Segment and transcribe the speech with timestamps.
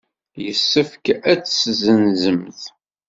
[0.45, 2.61] Yessefk ad t-tessenzemt.